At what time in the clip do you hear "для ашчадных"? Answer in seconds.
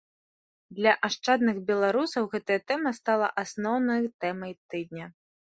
0.79-1.59